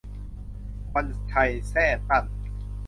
[0.93, 2.25] วันชัย แซ่ตัน